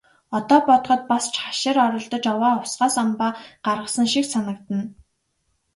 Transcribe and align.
Одоо 0.35 0.57
бодоход 0.67 1.01
бас 1.09 1.25
ч 1.33 1.35
хашир 1.45 1.75
оролдож, 1.85 2.23
овоо 2.33 2.51
овсгоо 2.59 2.89
самбаа 2.95 3.31
гаргасан 3.65 4.05
шиг 4.13 4.25
санагдана. 4.31 4.85